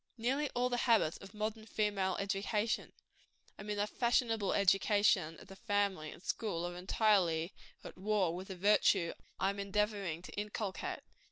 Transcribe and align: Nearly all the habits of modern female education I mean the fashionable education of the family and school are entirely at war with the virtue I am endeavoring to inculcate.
Nearly 0.17 0.49
all 0.55 0.67
the 0.69 0.77
habits 0.89 1.17
of 1.17 1.35
modern 1.35 1.67
female 1.67 2.17
education 2.19 2.91
I 3.59 3.61
mean 3.61 3.77
the 3.77 3.85
fashionable 3.85 4.51
education 4.51 5.37
of 5.39 5.45
the 5.47 5.55
family 5.55 6.09
and 6.09 6.23
school 6.23 6.65
are 6.65 6.75
entirely 6.75 7.53
at 7.83 7.95
war 7.99 8.35
with 8.35 8.47
the 8.47 8.55
virtue 8.57 9.13
I 9.39 9.51
am 9.51 9.59
endeavoring 9.59 10.23
to 10.23 10.31
inculcate. 10.31 11.01